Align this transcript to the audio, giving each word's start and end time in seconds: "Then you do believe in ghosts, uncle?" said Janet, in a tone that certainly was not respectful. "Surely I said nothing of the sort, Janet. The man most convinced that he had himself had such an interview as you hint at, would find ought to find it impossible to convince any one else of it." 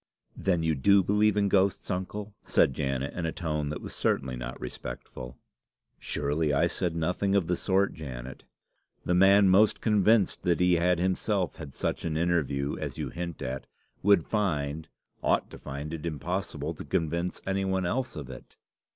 "Then 0.35 0.63
you 0.63 0.73
do 0.73 1.03
believe 1.03 1.37
in 1.37 1.47
ghosts, 1.47 1.91
uncle?" 1.91 2.33
said 2.43 2.73
Janet, 2.73 3.13
in 3.13 3.27
a 3.27 3.31
tone 3.31 3.69
that 3.69 3.87
certainly 3.91 4.33
was 4.33 4.39
not 4.39 4.59
respectful. 4.59 5.37
"Surely 5.99 6.51
I 6.51 6.65
said 6.65 6.95
nothing 6.95 7.35
of 7.35 7.45
the 7.45 7.55
sort, 7.55 7.93
Janet. 7.93 8.43
The 9.05 9.13
man 9.13 9.47
most 9.47 9.79
convinced 9.79 10.41
that 10.41 10.59
he 10.59 10.77
had 10.77 10.97
himself 10.97 11.57
had 11.57 11.75
such 11.75 12.03
an 12.03 12.17
interview 12.17 12.75
as 12.79 12.97
you 12.97 13.09
hint 13.09 13.43
at, 13.43 13.67
would 14.01 14.25
find 14.25 14.87
ought 15.21 15.51
to 15.51 15.59
find 15.59 15.93
it 15.93 16.07
impossible 16.07 16.73
to 16.73 16.83
convince 16.83 17.39
any 17.45 17.63
one 17.63 17.85
else 17.85 18.15
of 18.15 18.27
it." 18.31 18.55